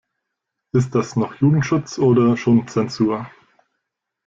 [0.73, 3.29] Ist das noch Jugendschutz oder schon Zensur?